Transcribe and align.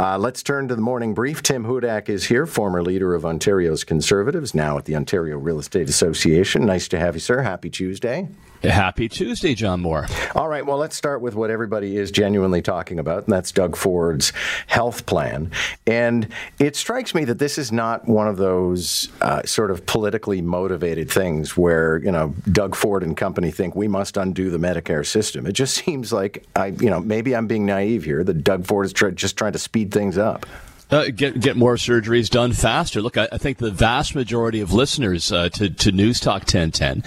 Uh, 0.00 0.16
let's 0.16 0.42
turn 0.42 0.66
to 0.66 0.74
the 0.74 0.80
morning 0.80 1.12
brief. 1.12 1.42
Tim 1.42 1.64
Hudak 1.64 2.08
is 2.08 2.24
here, 2.24 2.46
former 2.46 2.82
leader 2.82 3.14
of 3.14 3.26
Ontario's 3.26 3.84
Conservatives, 3.84 4.54
now 4.54 4.78
at 4.78 4.86
the 4.86 4.96
Ontario 4.96 5.36
Real 5.36 5.58
Estate 5.58 5.90
Association. 5.90 6.64
Nice 6.64 6.88
to 6.88 6.98
have 6.98 7.14
you, 7.16 7.20
sir. 7.20 7.42
Happy 7.42 7.68
Tuesday. 7.68 8.26
Happy 8.62 9.08
Tuesday, 9.08 9.54
John 9.54 9.80
Moore. 9.80 10.06
All 10.34 10.46
right, 10.46 10.66
well, 10.66 10.76
let's 10.76 10.94
start 10.94 11.22
with 11.22 11.34
what 11.34 11.50
everybody 11.50 11.96
is 11.96 12.10
genuinely 12.10 12.60
talking 12.60 12.98
about, 12.98 13.24
and 13.24 13.32
that's 13.32 13.52
Doug 13.52 13.74
Ford's 13.74 14.34
health 14.66 15.06
plan. 15.06 15.50
And 15.86 16.28
it 16.58 16.76
strikes 16.76 17.14
me 17.14 17.24
that 17.24 17.38
this 17.38 17.56
is 17.56 17.72
not 17.72 18.06
one 18.06 18.28
of 18.28 18.36
those 18.36 19.08
uh, 19.22 19.42
sort 19.44 19.70
of 19.70 19.86
politically 19.86 20.42
motivated 20.42 21.10
things 21.10 21.56
where, 21.56 21.98
you 21.98 22.12
know, 22.12 22.34
Doug 22.52 22.74
Ford 22.74 23.02
and 23.02 23.16
company 23.16 23.50
think 23.50 23.74
we 23.74 23.88
must 23.88 24.18
undo 24.18 24.50
the 24.50 24.58
Medicare 24.58 25.06
system. 25.06 25.46
It 25.46 25.52
just 25.52 25.74
seems 25.84 26.12
like, 26.12 26.44
I, 26.54 26.66
you 26.66 26.90
know, 26.90 27.00
maybe 27.00 27.34
I'm 27.34 27.46
being 27.46 27.64
naive 27.64 28.04
here, 28.04 28.22
that 28.24 28.44
Doug 28.44 28.66
Ford 28.66 28.84
is 28.84 28.92
just 28.92 29.38
trying 29.38 29.52
to 29.52 29.58
speed 29.58 29.90
things 29.90 30.18
up. 30.18 30.44
Uh, 30.90 31.04
get 31.14 31.40
get 31.40 31.56
more 31.56 31.76
surgeries 31.76 32.28
done 32.28 32.52
faster. 32.52 33.00
Look, 33.00 33.16
I, 33.16 33.28
I 33.30 33.38
think 33.38 33.58
the 33.58 33.70
vast 33.70 34.14
majority 34.14 34.60
of 34.60 34.72
listeners 34.72 35.30
uh, 35.30 35.48
to 35.50 35.70
to 35.70 35.92
News 35.92 36.18
Talk 36.18 36.42
1010 36.42 37.04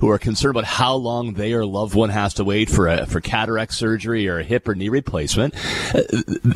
who 0.00 0.08
are 0.08 0.18
concerned 0.18 0.56
about 0.56 0.64
how 0.64 0.94
long 0.94 1.34
their 1.34 1.66
loved 1.66 1.94
one 1.94 2.08
has 2.10 2.34
to 2.34 2.44
wait 2.44 2.70
for 2.70 2.88
a 2.88 3.06
for 3.06 3.20
cataract 3.20 3.74
surgery 3.74 4.28
or 4.28 4.38
a 4.38 4.44
hip 4.44 4.66
or 4.66 4.74
knee 4.74 4.88
replacement, 4.88 5.54
uh, 5.94 6.02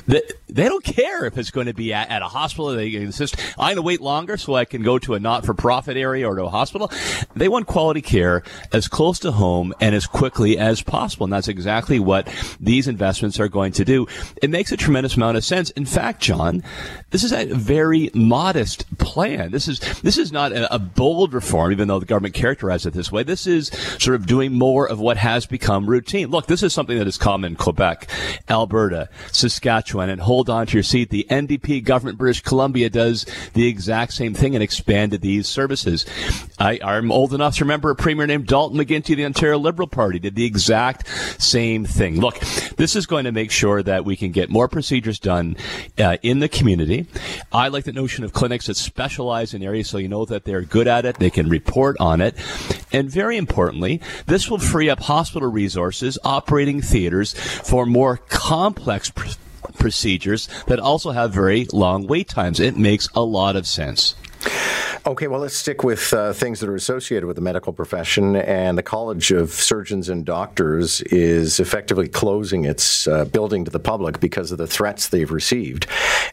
they, 0.07 0.23
they 0.49 0.65
don't 0.65 0.85
care 0.85 1.27
if 1.27 1.37
it's 1.37 1.51
going 1.51 1.67
to 1.67 1.75
be 1.75 1.93
at, 1.93 2.09
at 2.09 2.23
a 2.23 2.29
hospital. 2.29 2.69
They 2.69 2.95
insist 2.95 3.37
I'm 3.59 3.75
going 3.75 3.77
to 3.77 3.83
wait 3.83 4.01
longer 4.01 4.37
so 4.37 4.55
I 4.55 4.65
can 4.65 4.83
go 4.83 4.99
to 5.01 5.15
a 5.15 5.21
not 5.21 5.45
for 5.45 5.55
profit 5.55 5.97
area 5.99 6.27
or 6.27 6.37
to 6.37 6.45
a 6.45 6.51
hospital. 6.51 6.91
They 7.35 7.49
want 7.49 7.67
quality 7.67 8.01
care 8.01 8.43
as 8.73 8.89
close 8.89 9.19
to 9.21 9.33
home 9.33 9.75
and 9.81 9.95
as 9.95 10.07
quickly 10.07 10.59
as 10.59 10.81
possible, 10.83 11.25
and 11.25 11.33
that's 11.33 11.49
exactly 11.49 12.01
what 12.01 12.29
these 12.61 12.89
investments 12.89 13.39
are 13.39 13.49
going 13.49 13.73
to 13.73 13.85
do. 13.85 14.07
It 14.43 14.49
makes 14.49 14.73
a 14.73 14.77
tremendous 14.77 15.17
amount 15.17 15.37
of 15.37 15.45
sense. 15.45 15.71
In 15.71 15.85
fact, 15.85 16.23
John 16.23 16.62
this 17.11 17.25
is 17.25 17.33
a 17.33 17.47
very 17.47 18.11
modest 18.15 18.99
plan. 18.99 19.51
This 19.51 19.69
is 19.69 19.81
this 20.01 20.19
is 20.19 20.33
not 20.33 20.53
a, 20.53 20.75
a, 20.75 20.79
bold 20.79 21.35
reform, 21.35 21.73
even 21.73 21.89
though 21.89 21.99
the 21.99 22.07
government 22.07 22.35
characterized 22.35 22.87
it 22.87 22.93
this 22.93 23.13
way. 23.13 23.23
This 23.23 23.47
is 23.47 23.69
sort 23.99 24.15
of 24.15 24.27
doing 24.27 24.53
more 24.53 24.89
of 24.89 25.01
what 25.01 25.17
has 25.17 25.47
become 25.47 25.87
routine. 25.87 26.29
Look, 26.29 26.47
this 26.47 26.63
is 26.63 26.73
something 26.73 26.99
that 26.99 27.07
is 27.07 27.19
common 27.19 27.53
in 27.53 27.57
Quebec, 27.57 28.09
Alberta, 28.49 29.09
Saskatchewan, 29.31 30.09
and 30.09 30.21
hold 30.21 30.49
on 30.49 30.67
to 30.67 30.75
your 30.75 30.83
seat. 30.83 31.11
The 31.11 31.27
NDP 31.31 31.85
government, 31.85 32.19
British 32.19 32.43
Columbia, 32.43 32.91
does 32.91 33.27
the 33.55 33.67
exact 33.67 34.13
same 34.13 34.35
thing 34.35 34.55
and 34.55 34.63
expanded 34.63 35.21
these 35.21 35.47
services. 35.47 36.07
I, 36.59 36.79
am 36.83 37.13
old 37.13 37.35
enough 37.35 37.57
to 37.57 37.65
remember 37.65 37.91
a 37.91 37.97
premier 37.97 38.27
named 38.27 38.47
Dalton 38.47 38.79
McGuinty, 38.79 39.17
the 39.17 39.25
Ontario 39.25 39.59
Liberal 39.59 39.89
Party, 39.89 40.19
did 40.19 40.35
the 40.35 40.45
exact 40.45 41.07
same 41.41 41.85
thing. 41.85 42.21
Look, 42.21 42.39
this 42.77 42.97
is 42.97 43.07
going 43.07 43.25
to 43.25 43.33
make 43.33 43.51
sure 43.51 43.83
that 43.83 44.05
we 44.05 44.17
can 44.17 44.33
get 44.33 44.51
more 44.51 44.69
procedures 44.69 45.19
done 45.19 45.57
uh, 45.99 46.17
in 46.23 46.41
the 46.41 46.49
community. 46.53 47.07
I 47.53 47.69
like 47.69 47.85
the 47.85 47.93
notion 47.93 48.25
of 48.25 48.33
clinics 48.33 48.67
that 48.67 48.77
specialize 48.77 49.55
in 49.55 49.63
areas 49.63 49.89
so 49.89 49.99
you 49.99 50.09
know 50.09 50.25
that 50.27 50.45
they're 50.45 50.63
good 50.63 50.87
at 50.87 51.05
it, 51.05 51.17
they 51.19 51.31
can 51.31 51.49
report 51.49 51.97
on 51.99 52.21
it. 52.21 52.37
And 52.93 53.11
very 53.11 53.37
importantly, 53.37 54.01
this 54.27 54.49
will 54.49 54.59
free 54.59 54.89
up 54.89 55.01
hospital 55.01 55.51
resources, 55.51 56.19
operating 56.25 56.81
theaters 56.81 57.33
for 57.33 57.87
more 57.87 58.19
complex 58.29 59.11
pr- 59.11 59.29
procedures 59.79 60.49
that 60.67 60.79
also 60.79 61.11
have 61.11 61.33
very 61.33 61.67
long 61.73 62.07
wait 62.07 62.29
times. 62.29 62.61
It 62.61 62.77
makes 62.77 63.09
a 63.15 63.23
lot 63.23 63.57
of 63.57 63.67
sense. 63.67 64.15
Okay, 65.05 65.27
well, 65.27 65.41
let's 65.41 65.57
stick 65.57 65.83
with 65.83 66.13
uh, 66.13 66.33
things 66.33 66.61
that 66.61 66.69
are 66.69 66.77
associated 66.77 67.27
with 67.27 67.35
the 67.35 67.43
medical 67.43 67.73
profession. 67.73 68.37
And 68.37 68.79
the 68.79 68.85
College 68.85 69.33
of 69.33 69.51
Surgeons 69.51 70.09
and 70.09 70.25
Doctors 70.25 71.01
is 71.01 71.59
effectively 71.59 72.07
closing 72.07 72.67
its 72.67 73.09
uh, 73.09 73.25
building 73.25 73.65
to 73.65 73.71
the 73.73 73.81
public 73.81 74.21
because 74.21 74.53
of 74.53 74.59
the 74.59 74.67
threats 74.69 75.09
they've 75.09 75.33
received. 75.33 75.89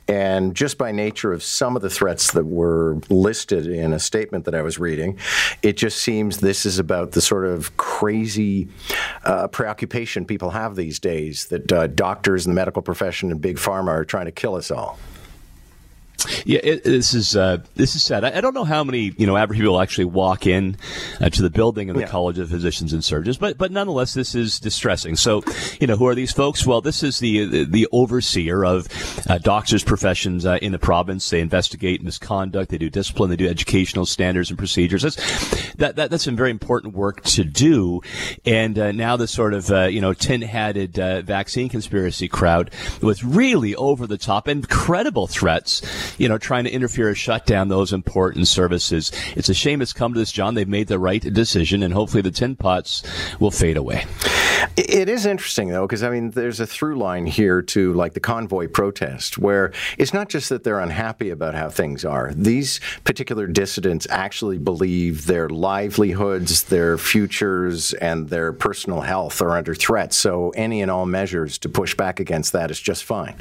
And 0.07 0.53
just 0.55 0.77
by 0.77 0.91
nature 0.91 1.33
of 1.33 1.41
some 1.41 1.75
of 1.75 1.81
the 1.81 1.89
threats 1.89 2.31
that 2.33 2.45
were 2.45 2.99
listed 3.09 3.65
in 3.65 3.91
a 3.91 3.99
statement 3.99 4.45
that 4.45 4.53
I 4.53 4.61
was 4.61 4.77
reading, 4.77 5.17
it 5.63 5.75
just 5.75 5.97
seems 5.97 6.37
this 6.37 6.63
is 6.63 6.77
about 6.77 7.13
the 7.13 7.21
sort 7.21 7.47
of 7.47 7.75
crazy 7.77 8.67
uh, 9.23 9.47
preoccupation 9.47 10.25
people 10.25 10.51
have 10.51 10.75
these 10.75 10.99
days 10.99 11.47
that 11.47 11.71
uh, 11.71 11.87
doctors 11.87 12.45
and 12.45 12.53
the 12.53 12.55
medical 12.55 12.83
profession 12.83 13.31
and 13.31 13.41
big 13.41 13.57
pharma 13.57 13.87
are 13.87 14.05
trying 14.05 14.25
to 14.25 14.31
kill 14.31 14.53
us 14.53 14.69
all. 14.69 14.99
Yeah, 16.45 16.59
it, 16.63 16.83
this 16.83 17.13
is 17.13 17.35
uh, 17.35 17.59
this 17.75 17.95
is 17.95 18.03
sad. 18.03 18.23
I, 18.23 18.37
I, 18.37 18.41
don't 18.41 18.53
know 18.53 18.63
how 18.63 18.83
many 18.83 19.13
you 19.17 19.25
know 19.25 19.37
average 19.37 19.59
people 19.59 19.79
actually 19.79 20.05
walk 20.05 20.45
in 20.45 20.77
uh, 21.21 21.29
to 21.29 21.41
the 21.41 21.49
building 21.49 21.89
of 21.89 21.95
the 21.95 22.01
yeah. 22.01 22.07
College 22.07 22.39
of 22.39 22.49
Physicians 22.49 22.93
and 22.93 23.03
Surgeons, 23.03 23.37
but 23.37 23.57
but 23.57 23.71
nonetheless, 23.71 24.13
this 24.13 24.35
is 24.35 24.59
distressing. 24.59 25.15
So, 25.15 25.43
you 25.79 25.87
know, 25.87 25.95
who 25.95 26.07
are 26.07 26.15
these 26.15 26.31
folks? 26.31 26.65
Well, 26.65 26.81
this 26.81 27.03
is 27.03 27.19
the 27.19 27.45
the, 27.45 27.63
the 27.63 27.87
overseer 27.91 28.65
of 28.65 28.87
uh, 29.29 29.37
doctors' 29.37 29.83
professions 29.83 30.45
uh, 30.45 30.59
in 30.61 30.71
the 30.71 30.79
province. 30.79 31.29
They 31.29 31.39
investigate 31.41 32.03
misconduct, 32.03 32.71
they 32.71 32.77
do 32.77 32.89
discipline, 32.89 33.29
they 33.29 33.35
do 33.35 33.47
educational 33.47 34.05
standards 34.05 34.49
and 34.49 34.57
procedures. 34.57 35.03
That's 35.03 35.75
that, 35.75 35.95
that 35.95 36.11
that's 36.11 36.23
some 36.23 36.35
very 36.35 36.51
important 36.51 36.95
work 36.95 37.23
to 37.23 37.43
do. 37.43 38.01
And 38.45 38.77
uh, 38.77 38.91
now 38.91 39.15
the 39.17 39.27
sort 39.27 39.53
of 39.53 39.71
uh, 39.71 39.83
you 39.83 40.01
know 40.01 40.13
tin-hatted 40.13 40.95
vaccine 41.25 41.69
conspiracy 41.69 42.27
crowd 42.27 42.71
with 43.01 43.23
really 43.23 43.75
over 43.75 44.07
the 44.07 44.17
top, 44.17 44.47
incredible 44.47 45.27
threats 45.27 45.81
you 46.17 46.27
know, 46.29 46.37
trying 46.37 46.63
to 46.65 46.71
interfere 46.71 47.09
or 47.09 47.15
shut 47.15 47.45
down 47.45 47.67
those 47.67 47.93
important 47.93 48.47
services. 48.47 49.11
It's 49.35 49.49
a 49.49 49.53
shame 49.53 49.81
it's 49.81 49.93
come 49.93 50.13
to 50.13 50.19
this, 50.19 50.31
John. 50.31 50.55
They've 50.55 50.67
made 50.67 50.87
the 50.87 50.99
right 50.99 51.21
decision, 51.21 51.83
and 51.83 51.93
hopefully 51.93 52.21
the 52.21 52.31
tin 52.31 52.55
pots 52.55 53.03
will 53.39 53.51
fade 53.51 53.77
away. 53.77 54.05
It 54.75 55.09
is 55.09 55.25
interesting, 55.25 55.69
though, 55.69 55.87
because 55.87 56.03
I 56.03 56.09
mean, 56.09 56.31
there's 56.31 56.59
a 56.59 56.67
through 56.67 56.97
line 56.97 57.25
here 57.25 57.61
to 57.61 57.93
like 57.93 58.13
the 58.13 58.19
convoy 58.19 58.67
protest, 58.67 59.37
where 59.37 59.71
it's 59.97 60.13
not 60.13 60.29
just 60.29 60.49
that 60.49 60.63
they're 60.63 60.79
unhappy 60.79 61.29
about 61.29 61.55
how 61.55 61.69
things 61.69 62.05
are. 62.05 62.31
These 62.33 62.79
particular 63.03 63.47
dissidents 63.47 64.07
actually 64.09 64.57
believe 64.57 65.25
their 65.25 65.49
livelihoods, 65.49 66.63
their 66.63 66.97
futures, 66.97 67.93
and 67.93 68.29
their 68.29 68.53
personal 68.53 69.01
health 69.01 69.41
are 69.41 69.57
under 69.57 69.75
threat. 69.75 70.13
So 70.13 70.51
any 70.51 70.81
and 70.81 70.91
all 70.91 71.05
measures 71.05 71.57
to 71.59 71.69
push 71.69 71.95
back 71.95 72.19
against 72.19 72.53
that 72.53 72.71
is 72.71 72.79
just 72.79 73.03
fine. 73.03 73.35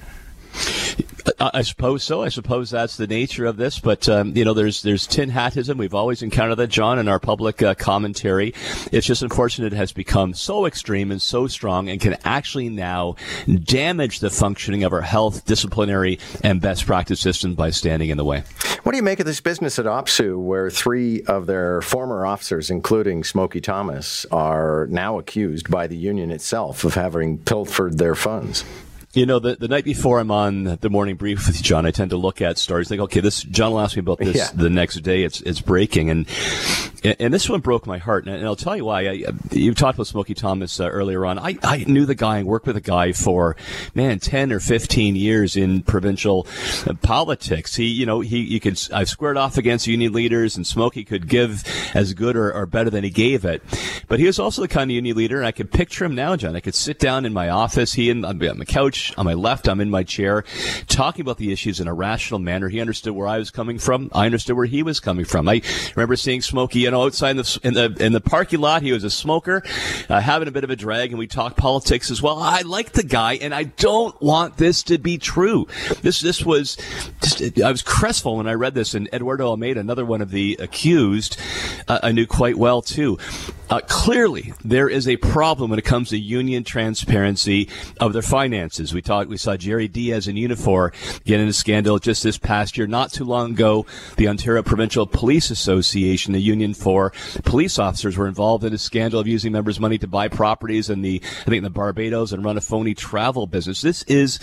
I 1.40 1.62
suppose 1.62 2.02
so. 2.04 2.22
I 2.22 2.28
suppose 2.28 2.70
that's 2.70 2.96
the 2.96 3.06
nature 3.06 3.46
of 3.46 3.56
this. 3.56 3.78
But 3.78 4.08
um, 4.08 4.36
you 4.36 4.44
know, 4.44 4.54
there's 4.54 4.82
there's 4.82 5.06
tin 5.06 5.30
hatism. 5.30 5.76
We've 5.76 5.94
always 5.94 6.22
encountered 6.22 6.56
that, 6.56 6.68
John, 6.68 6.98
in 6.98 7.08
our 7.08 7.18
public 7.18 7.62
uh, 7.62 7.74
commentary. 7.74 8.54
It's 8.92 9.06
just 9.06 9.22
unfortunate 9.22 9.72
it 9.72 9.76
has 9.76 9.92
become 9.92 10.34
so 10.34 10.66
extreme 10.66 11.10
and 11.10 11.20
so 11.20 11.46
strong, 11.46 11.88
and 11.88 12.00
can 12.00 12.16
actually 12.24 12.68
now 12.68 13.16
damage 13.64 14.20
the 14.20 14.30
functioning 14.30 14.84
of 14.84 14.92
our 14.92 15.00
health, 15.00 15.44
disciplinary, 15.44 16.18
and 16.42 16.60
best 16.60 16.86
practice 16.86 17.20
system 17.20 17.54
by 17.54 17.70
standing 17.70 18.10
in 18.10 18.16
the 18.16 18.24
way. 18.24 18.42
What 18.82 18.92
do 18.92 18.96
you 18.96 19.02
make 19.02 19.20
of 19.20 19.26
this 19.26 19.40
business 19.40 19.78
at 19.78 19.86
OPSEU, 19.86 20.38
where 20.38 20.70
three 20.70 21.22
of 21.22 21.46
their 21.46 21.82
former 21.82 22.24
officers, 22.24 22.70
including 22.70 23.24
Smokey 23.24 23.60
Thomas, 23.60 24.24
are 24.30 24.86
now 24.90 25.18
accused 25.18 25.70
by 25.70 25.86
the 25.86 25.96
union 25.96 26.30
itself 26.30 26.84
of 26.84 26.94
having 26.94 27.38
pilfered 27.38 27.98
their 27.98 28.14
funds? 28.14 28.64
You 29.14 29.24
know, 29.24 29.38
the, 29.38 29.56
the 29.56 29.68
night 29.68 29.84
before 29.84 30.18
I'm 30.20 30.30
on 30.30 30.64
the 30.82 30.90
morning 30.90 31.16
brief 31.16 31.46
with 31.46 31.62
John, 31.62 31.86
I 31.86 31.92
tend 31.92 32.10
to 32.10 32.18
look 32.18 32.42
at 32.42 32.58
stories, 32.58 32.88
think, 32.88 33.00
okay, 33.00 33.20
this 33.20 33.42
John 33.42 33.72
will 33.72 33.80
ask 33.80 33.96
me 33.96 34.00
about 34.00 34.18
this 34.18 34.36
yeah. 34.36 34.50
the 34.54 34.68
next 34.68 34.96
day. 34.96 35.22
It's 35.22 35.40
it's 35.40 35.62
breaking, 35.62 36.10
and 36.10 36.26
and 37.18 37.32
this 37.32 37.48
one 37.48 37.60
broke 37.60 37.86
my 37.86 37.96
heart, 37.96 38.26
and 38.26 38.44
I'll 38.44 38.54
tell 38.54 38.76
you 38.76 38.84
why. 38.84 39.06
I, 39.06 39.24
you 39.50 39.72
talked 39.72 39.96
about 39.96 40.08
Smokey 40.08 40.34
Thomas 40.34 40.78
uh, 40.78 40.88
earlier 40.88 41.24
on. 41.24 41.38
I, 41.38 41.56
I 41.62 41.84
knew 41.88 42.04
the 42.04 42.14
guy 42.14 42.36
and 42.36 42.46
worked 42.46 42.66
with 42.66 42.74
the 42.74 42.82
guy 42.82 43.12
for 43.12 43.56
man 43.94 44.18
ten 44.18 44.52
or 44.52 44.60
fifteen 44.60 45.16
years 45.16 45.56
in 45.56 45.84
provincial 45.84 46.46
uh, 46.86 46.92
politics. 47.00 47.76
He, 47.76 47.86
you 47.86 48.04
know, 48.04 48.20
he 48.20 48.40
you 48.40 48.60
could 48.60 48.78
I've 48.92 49.08
squared 49.08 49.38
off 49.38 49.56
against 49.56 49.86
union 49.86 50.12
leaders, 50.12 50.54
and 50.54 50.66
Smokey 50.66 51.04
could 51.04 51.28
give 51.28 51.64
as 51.94 52.12
good 52.12 52.36
or, 52.36 52.52
or 52.52 52.66
better 52.66 52.90
than 52.90 53.04
he 53.04 53.10
gave 53.10 53.46
it. 53.46 53.62
But 54.06 54.20
he 54.20 54.26
was 54.26 54.38
also 54.38 54.60
the 54.60 54.68
kind 54.68 54.90
of 54.90 54.94
union 54.94 55.16
leader, 55.16 55.38
and 55.38 55.46
I 55.46 55.52
could 55.52 55.72
picture 55.72 56.04
him 56.04 56.14
now, 56.14 56.36
John. 56.36 56.54
I 56.54 56.60
could 56.60 56.74
sit 56.74 56.98
down 56.98 57.24
in 57.24 57.32
my 57.32 57.48
office, 57.48 57.94
he 57.94 58.10
and 58.10 58.26
on 58.26 58.38
the 58.38 58.66
couch 58.66 58.97
on 59.16 59.24
my 59.24 59.34
left, 59.34 59.68
I'm 59.68 59.80
in 59.80 59.90
my 59.90 60.02
chair, 60.02 60.44
talking 60.86 61.22
about 61.22 61.38
the 61.38 61.52
issues 61.52 61.80
in 61.80 61.88
a 61.88 61.94
rational 61.94 62.40
manner. 62.40 62.68
He 62.68 62.80
understood 62.80 63.14
where 63.14 63.28
I 63.28 63.38
was 63.38 63.50
coming 63.50 63.78
from. 63.78 64.10
I 64.12 64.26
understood 64.26 64.56
where 64.56 64.66
he 64.66 64.82
was 64.82 65.00
coming 65.00 65.24
from. 65.24 65.48
I 65.48 65.62
remember 65.94 66.16
seeing 66.16 66.42
Smokey, 66.42 66.80
you 66.80 66.90
know, 66.90 67.04
outside 67.04 67.30
in 67.30 67.36
the 67.38 67.60
in 67.62 67.74
the, 67.74 68.04
in 68.04 68.12
the 68.12 68.20
parking 68.20 68.60
lot. 68.60 68.82
He 68.82 68.92
was 68.92 69.04
a 69.04 69.10
smoker, 69.10 69.62
uh, 70.08 70.20
having 70.20 70.48
a 70.48 70.50
bit 70.50 70.64
of 70.64 70.70
a 70.70 70.76
drag, 70.76 71.10
and 71.10 71.18
we 71.18 71.26
talked 71.26 71.56
politics 71.56 72.10
as 72.10 72.22
well. 72.22 72.38
I 72.38 72.62
like 72.62 72.92
the 72.92 73.02
guy, 73.02 73.34
and 73.34 73.54
I 73.54 73.64
don't 73.64 74.20
want 74.20 74.56
this 74.56 74.82
to 74.84 74.98
be 74.98 75.18
true. 75.18 75.66
This 76.02 76.20
this 76.20 76.44
was 76.44 76.76
just, 77.22 77.60
I 77.60 77.70
was 77.70 77.82
crestfallen 77.82 78.38
when 78.38 78.48
I 78.48 78.54
read 78.54 78.74
this. 78.74 78.94
And 78.94 79.08
Eduardo 79.12 79.48
Almeida, 79.48 79.80
another 79.80 80.04
one 80.04 80.22
of 80.22 80.30
the 80.30 80.56
accused, 80.60 81.38
uh, 81.88 82.00
I 82.02 82.12
knew 82.12 82.26
quite 82.26 82.56
well 82.56 82.82
too. 82.82 83.18
Uh, 83.70 83.80
clearly, 83.86 84.54
there 84.64 84.88
is 84.88 85.06
a 85.06 85.18
problem 85.18 85.68
when 85.68 85.78
it 85.78 85.84
comes 85.84 86.08
to 86.08 86.18
union 86.18 86.64
transparency 86.64 87.68
of 88.00 88.14
their 88.14 88.22
finances 88.22 88.87
unions. 88.88 88.94
We 88.94 89.02
talked, 89.02 89.30
we 89.30 89.36
saw 89.36 89.56
Jerry 89.56 89.88
Dias 89.88 90.26
in 90.26 90.36
Unifor 90.36 90.92
get 91.24 91.40
in 91.40 91.48
a 91.48 91.52
scandal 91.52 91.98
just 91.98 92.22
this 92.22 92.38
past 92.38 92.76
year. 92.76 92.86
Not 92.86 93.12
too 93.12 93.24
long 93.24 93.52
ago, 93.52 93.86
the 94.16 94.28
Ontario 94.28 94.62
Provincial 94.62 95.06
Police 95.06 95.50
Association, 95.50 96.32
the 96.32 96.40
union 96.40 96.74
for 96.74 97.12
police 97.44 97.78
officers, 97.78 98.16
were 98.16 98.26
involved 98.26 98.64
in 98.64 98.72
a 98.72 98.78
scandal 98.78 99.20
of 99.20 99.26
using 99.26 99.52
members' 99.52 99.80
money 99.80 99.98
to 99.98 100.06
buy 100.06 100.28
properties 100.28 100.90
in 100.90 101.02
the, 101.02 101.20
I 101.22 101.44
think, 101.44 101.58
in 101.58 101.64
the 101.64 101.70
Barbados 101.70 102.32
and 102.32 102.44
run 102.44 102.56
a 102.56 102.60
phony 102.60 102.94
travel 102.94 103.46
business. 103.46 103.82
This 103.82 104.02
is 104.04 104.38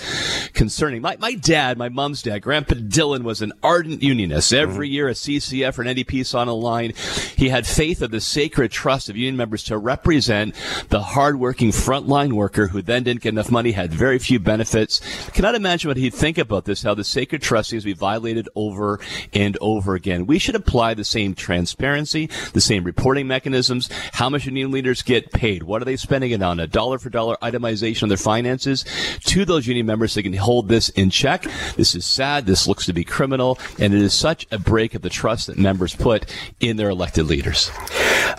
concerning. 0.53 1.01
My, 1.01 1.17
my 1.17 1.33
dad, 1.33 1.77
my 1.77 1.89
mom's 1.89 2.21
dad, 2.21 2.39
Grandpa 2.39 2.75
Dylan, 2.75 3.23
was 3.23 3.41
an 3.41 3.53
ardent 3.63 4.01
unionist. 4.01 4.53
Every 4.53 4.87
mm-hmm. 4.87 4.93
year, 4.93 5.07
a 5.09 5.13
CCF 5.13 5.77
or 5.77 5.81
an 5.83 5.95
NDP 5.95 6.25
saw 6.25 6.39
on 6.39 6.47
a 6.47 6.53
line. 6.53 6.93
He 7.35 7.49
had 7.49 7.65
faith 7.65 8.01
of 8.01 8.11
the 8.11 8.21
sacred 8.21 8.71
trust 8.71 9.09
of 9.09 9.17
union 9.17 9.37
members 9.37 9.63
to 9.63 9.77
represent 9.77 10.55
the 10.89 11.01
hardworking 11.01 11.71
frontline 11.71 12.33
worker 12.33 12.67
who 12.67 12.81
then 12.81 13.03
didn't 13.03 13.21
get 13.21 13.29
enough 13.29 13.51
money, 13.51 13.71
had 13.71 13.93
very 13.93 14.19
few 14.19 14.34
benefits. 14.37 15.01
Cannot 15.31 15.55
imagine 15.55 15.89
what 15.89 15.97
he'd 15.97 16.13
think 16.13 16.37
about 16.37 16.65
this, 16.65 16.83
how 16.83 16.93
the 16.93 17.03
sacred 17.03 17.41
trust 17.41 17.69
seems 17.69 17.83
to 17.83 17.87
be 17.87 17.93
violated 17.93 18.49
over 18.55 18.99
and 19.33 19.57
over 19.61 19.95
again. 19.95 20.25
We 20.25 20.39
should 20.39 20.55
apply 20.55 20.93
the 20.93 21.03
same 21.03 21.35
transparency, 21.35 22.29
the 22.53 22.61
same 22.61 22.83
reporting 22.83 23.27
mechanisms. 23.27 23.89
How 24.13 24.29
much 24.29 24.45
union 24.45 24.71
leaders 24.71 25.01
get 25.01 25.31
paid? 25.31 25.63
What 25.63 25.81
are 25.81 25.85
they 25.85 25.97
spending 25.97 26.31
it 26.31 26.41
on? 26.41 26.59
A 26.59 26.67
dollar 26.67 26.99
for 26.99 27.09
dollar 27.09 27.37
itemization 27.41 28.03
of 28.03 28.09
their 28.09 28.17
finances 28.17 28.85
to 29.25 29.45
those 29.45 29.67
union 29.67 29.85
members 29.85 30.13
so 30.13 30.19
they 30.19 30.23
can 30.23 30.33
hold 30.33 30.67
this 30.67 30.89
in 30.89 31.09
check. 31.09 31.45
This 31.75 31.95
is 31.95 32.05
sad. 32.05 32.45
This 32.45 32.67
looks 32.67 32.85
to 32.85 32.93
be 32.93 33.03
criminal. 33.03 33.59
And 33.79 33.93
it 33.93 34.01
is 34.01 34.13
such 34.13 34.47
a 34.51 34.59
break 34.59 34.95
of 34.95 35.01
the 35.01 35.09
trust 35.09 35.47
that 35.47 35.57
members 35.57 35.95
put 35.95 36.33
in 36.59 36.77
their 36.77 36.89
elected 36.89 37.25
leaders. 37.25 37.71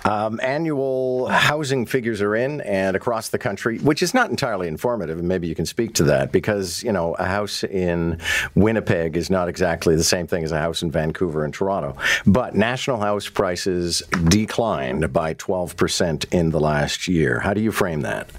Um, 0.04 0.40
annual 0.42 1.28
housing 1.28 1.87
figures 1.87 2.20
are 2.20 2.37
in 2.37 2.60
and 2.60 2.96
across 2.96 3.28
the 3.28 3.38
country, 3.38 3.78
which 3.78 4.02
is 4.02 4.14
not 4.14 4.31
entirely 4.31 4.69
informative. 4.69 5.19
And 5.19 5.28
maybe 5.28 5.49
you 5.49 5.54
can 5.54 5.66
speak 5.66 5.85
to 5.94 6.04
that 6.04 6.32
because, 6.32 6.82
you 6.82 6.92
know, 6.92 7.14
a 7.14 7.24
house 7.24 7.64
in 7.64 8.18
Winnipeg 8.54 9.16
is 9.16 9.30
not 9.30 9.48
exactly 9.48 9.96
the 9.96 10.04
same 10.04 10.26
thing 10.26 10.44
as 10.44 10.52
a 10.52 10.58
house 10.58 10.82
in 10.82 10.90
Vancouver 10.90 11.44
and 11.44 11.52
Toronto. 11.52 11.96
But 12.26 12.54
national 12.54 12.98
house 12.98 13.28
prices 13.28 14.02
declined 14.28 15.12
by 15.12 15.34
12% 15.34 16.32
in 16.32 16.50
the 16.50 16.60
last 16.60 17.08
year. 17.08 17.40
How 17.40 17.54
do 17.54 17.60
you 17.60 17.72
frame 17.72 18.02
that? 18.02 18.30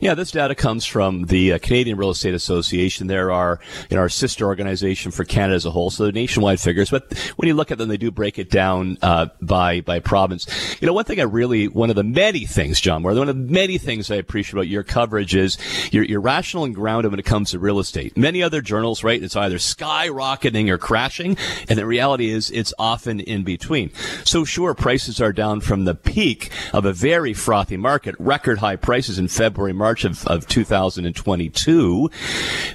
Yeah, 0.00 0.14
this 0.14 0.30
data 0.30 0.54
comes 0.54 0.84
from 0.84 1.24
the 1.26 1.52
uh, 1.52 1.58
Canadian 1.58 1.96
Real 1.96 2.10
Estate 2.10 2.34
Association. 2.34 3.06
There 3.06 3.32
are 3.32 3.60
know, 3.90 3.98
our 3.98 4.08
sister 4.08 4.46
organization 4.46 5.10
for 5.10 5.24
Canada 5.24 5.54
as 5.54 5.64
a 5.64 5.70
whole, 5.70 5.90
so 5.90 6.10
nationwide 6.10 6.60
figures. 6.60 6.90
But 6.90 7.12
when 7.36 7.48
you 7.48 7.54
look 7.54 7.70
at 7.70 7.78
them, 7.78 7.88
they 7.88 7.96
do 7.96 8.10
break 8.10 8.38
it 8.38 8.50
down 8.50 8.98
uh, 9.02 9.26
by 9.40 9.80
by 9.80 10.00
province. 10.00 10.46
You 10.80 10.86
know, 10.86 10.92
one 10.92 11.04
thing 11.04 11.20
I 11.20 11.24
really, 11.24 11.68
one 11.68 11.90
of 11.90 11.96
the 11.96 12.04
many 12.04 12.44
things, 12.46 12.80
John 12.80 13.02
one 13.02 13.16
of 13.16 13.26
the 13.26 13.34
many 13.34 13.78
things 13.78 14.10
I 14.10 14.16
appreciate 14.16 14.54
about 14.54 14.68
your 14.68 14.82
coverage 14.82 15.34
is 15.34 15.58
you're, 15.92 16.04
you're 16.04 16.20
rational 16.20 16.64
and 16.64 16.74
grounded 16.74 17.12
when 17.12 17.20
it 17.20 17.24
comes 17.24 17.50
to 17.50 17.58
real 17.58 17.78
estate. 17.78 18.16
Many 18.16 18.42
other 18.42 18.60
journals, 18.60 19.04
right, 19.04 19.22
it's 19.22 19.36
either 19.36 19.58
skyrocketing 19.58 20.68
or 20.68 20.78
crashing, 20.78 21.36
and 21.68 21.78
the 21.78 21.86
reality 21.86 22.30
is 22.30 22.50
it's 22.50 22.74
often 22.78 23.20
in 23.20 23.44
between. 23.44 23.92
So 24.24 24.44
sure, 24.44 24.74
prices 24.74 25.20
are 25.20 25.32
down 25.32 25.60
from 25.60 25.84
the 25.84 25.94
peak 25.94 26.50
of 26.72 26.84
a 26.84 26.92
very 26.92 27.32
frothy 27.32 27.76
market, 27.76 28.14
record 28.18 28.58
high 28.58 28.76
prices 28.76 29.18
in 29.18 29.28
February 29.28 29.63
February, 29.64 29.72
March 29.72 30.04
of, 30.04 30.26
of 30.26 30.46
2022. 30.46 32.10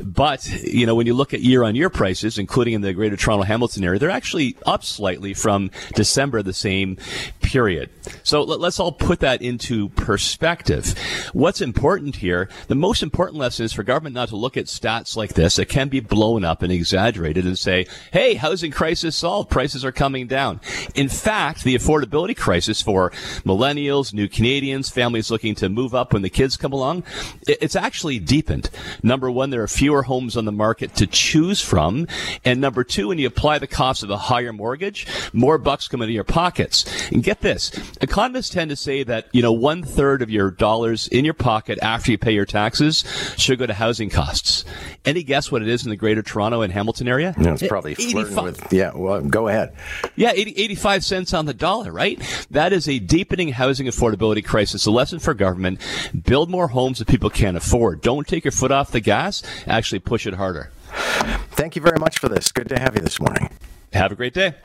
But, 0.01 0.49
you 0.63 0.87
know, 0.87 0.95
when 0.95 1.05
you 1.05 1.13
look 1.13 1.33
at 1.33 1.41
year 1.41 1.63
on 1.63 1.75
year 1.75 1.89
prices, 1.89 2.39
including 2.39 2.73
in 2.73 2.81
the 2.81 2.93
greater 2.93 3.15
Toronto 3.15 3.43
Hamilton 3.43 3.83
area, 3.83 3.99
they're 3.99 4.09
actually 4.09 4.57
up 4.65 4.83
slightly 4.83 5.35
from 5.35 5.69
December 5.93 6.41
the 6.41 6.53
same 6.53 6.97
period. 7.41 7.89
So 8.23 8.41
let, 8.43 8.61
us 8.61 8.79
all 8.79 8.91
put 8.91 9.19
that 9.19 9.41
into 9.41 9.89
perspective. 9.89 10.97
What's 11.33 11.61
important 11.61 12.15
here, 12.17 12.49
the 12.67 12.75
most 12.75 13.03
important 13.03 13.37
lesson 13.37 13.65
is 13.65 13.73
for 13.73 13.83
government 13.83 14.15
not 14.15 14.29
to 14.29 14.35
look 14.35 14.57
at 14.57 14.65
stats 14.65 15.15
like 15.15 15.33
this 15.33 15.57
that 15.57 15.69
can 15.69 15.89
be 15.89 15.99
blown 15.99 16.43
up 16.43 16.63
and 16.63 16.71
exaggerated 16.71 17.45
and 17.45 17.57
say, 17.57 17.85
hey, 18.11 18.33
housing 18.33 18.71
crisis 18.71 19.15
solved, 19.15 19.49
prices 19.49 19.85
are 19.85 19.91
coming 19.91 20.27
down. 20.27 20.59
In 20.95 21.09
fact, 21.09 21.63
the 21.63 21.75
affordability 21.75 22.35
crisis 22.35 22.81
for 22.81 23.11
millennials, 23.45 24.13
new 24.13 24.27
Canadians, 24.27 24.89
families 24.89 25.29
looking 25.29 25.55
to 25.55 25.69
move 25.69 25.93
up 25.93 26.13
when 26.13 26.21
the 26.21 26.29
kids 26.29 26.57
come 26.57 26.73
along, 26.73 26.78
along, 26.79 27.03
it's 27.47 27.75
actually 27.75 28.19
deepened. 28.19 28.69
Number 29.03 29.29
one, 29.29 29.49
there 29.49 29.61
are 29.61 29.67
fewer 29.67 30.03
homes 30.03 30.37
on 30.37 30.45
the 30.45 30.51
market 30.51 30.95
to 30.95 31.07
choose 31.07 31.61
from. 31.61 32.07
And 32.45 32.61
number 32.61 32.83
two, 32.83 33.09
when 33.09 33.19
you 33.19 33.27
apply 33.27 33.59
the 33.59 33.67
cost 33.67 34.01
of 34.03 34.09
a 34.09 34.17
higher 34.17 34.53
mortgage, 34.53 35.05
more 35.33 35.57
bucks 35.57 35.87
come 35.87 36.01
into 36.01 36.13
your 36.13 36.23
pockets. 36.23 36.85
And 37.11 37.23
get 37.23 37.41
this, 37.41 37.71
economists 38.01 38.49
tend 38.49 38.69
to 38.69 38.75
say 38.75 39.03
that, 39.03 39.27
you 39.33 39.41
know, 39.41 39.51
one 39.51 39.83
third 39.83 40.21
of 40.21 40.29
your 40.29 40.51
dollars 40.51 41.07
in 41.09 41.25
your 41.25 41.33
pocket 41.33 41.77
after 41.81 42.11
you 42.11 42.17
pay 42.17 42.31
your 42.31 42.45
taxes 42.45 43.03
should 43.37 43.59
go 43.59 43.65
to 43.65 43.73
housing 43.73 44.09
costs. 44.09 44.63
Any 45.05 45.23
guess 45.23 45.51
what 45.51 45.61
it 45.61 45.67
is 45.67 45.83
in 45.83 45.89
the 45.89 45.95
greater 45.95 46.21
Toronto 46.21 46.61
and 46.61 46.71
Hamilton 46.71 47.07
area? 47.07 47.35
No, 47.37 47.53
it's 47.53 47.67
probably 47.67 47.95
flirting 47.95 48.43
with, 48.43 48.71
yeah, 48.71 48.91
well, 48.93 49.21
go 49.21 49.47
ahead. 49.47 49.75
Yeah, 50.15 50.31
80, 50.33 50.51
85 50.51 51.05
cents 51.05 51.33
on 51.33 51.45
the 51.45 51.53
dollar, 51.53 51.91
right? 51.91 52.19
That 52.51 52.73
is 52.73 52.87
a 52.87 52.99
deepening 52.99 53.49
housing 53.49 53.87
affordability 53.87 54.45
crisis. 54.45 54.85
A 54.85 54.91
lesson 54.91 55.19
for 55.19 55.33
government. 55.33 55.81
Build 56.23 56.49
more 56.49 56.68
homes 56.69 56.99
that 56.99 57.07
people 57.07 57.29
can't 57.29 57.57
afford. 57.57 58.01
Don't 58.01 58.27
take 58.27 58.43
your 58.43 58.51
foot 58.51 58.71
off 58.71 58.91
the 58.91 58.99
gas. 58.99 59.43
Actually 59.67 59.99
push 59.99 60.25
it 60.25 60.35
harder. 60.35 60.71
Thank 61.51 61.75
you 61.75 61.81
very 61.81 61.99
much 61.99 62.19
for 62.19 62.29
this. 62.29 62.51
Good 62.51 62.69
to 62.69 62.79
have 62.79 62.95
you 62.95 63.01
this 63.01 63.19
morning. 63.19 63.49
Have 63.93 64.11
a 64.11 64.15
great 64.15 64.33
day. 64.33 64.55